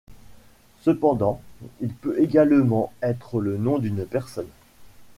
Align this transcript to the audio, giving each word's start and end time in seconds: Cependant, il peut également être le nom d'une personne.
Cependant, 0.79 1.43
il 1.79 1.93
peut 1.93 2.19
également 2.19 2.91
être 3.03 3.39
le 3.39 3.57
nom 3.57 3.77
d'une 3.77 4.03
personne. 4.07 4.49